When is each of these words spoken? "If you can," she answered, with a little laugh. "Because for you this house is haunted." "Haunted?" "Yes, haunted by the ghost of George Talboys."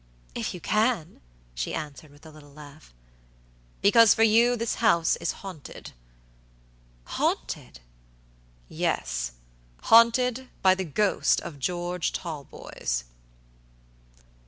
"If 0.33 0.55
you 0.55 0.59
can," 0.59 1.21
she 1.53 1.75
answered, 1.75 2.09
with 2.09 2.25
a 2.25 2.31
little 2.31 2.51
laugh. 2.51 2.91
"Because 3.83 4.15
for 4.15 4.23
you 4.23 4.55
this 4.55 4.77
house 4.81 5.15
is 5.17 5.31
haunted." 5.45 5.91
"Haunted?" 7.03 7.81
"Yes, 8.67 9.33
haunted 9.93 10.49
by 10.63 10.73
the 10.73 10.85
ghost 10.85 11.39
of 11.41 11.59
George 11.59 12.13
Talboys." 12.13 13.03